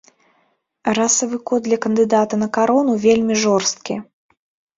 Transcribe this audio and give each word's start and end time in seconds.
Расавы 0.97 1.37
код 1.49 1.61
для 1.67 1.77
кандыдата 1.83 2.35
на 2.45 2.49
карону 2.59 2.93
вельмі 3.05 3.39
жорсткі. 3.45 4.01